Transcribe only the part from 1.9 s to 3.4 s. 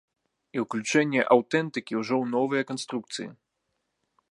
ўжо ў новыя канструкцыі.